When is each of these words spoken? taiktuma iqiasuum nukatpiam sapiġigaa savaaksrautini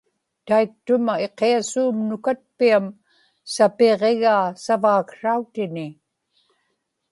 taiktuma 0.47 1.13
iqiasuum 1.27 1.95
nukatpiam 2.09 2.85
sapiġigaa 3.53 4.45
savaaksrautini 4.63 5.87